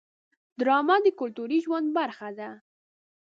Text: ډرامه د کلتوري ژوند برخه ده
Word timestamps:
ډرامه 0.59 0.95
د 1.05 1.07
کلتوري 1.19 1.59
ژوند 1.65 1.87
برخه 1.97 2.29
ده 2.37 2.49